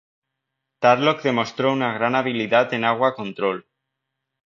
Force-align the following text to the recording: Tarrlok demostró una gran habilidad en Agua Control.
Tarrlok 0.79 1.21
demostró 1.21 1.71
una 1.73 1.93
gran 1.93 2.15
habilidad 2.15 2.73
en 2.73 2.85
Agua 2.85 3.13
Control. 3.13 3.67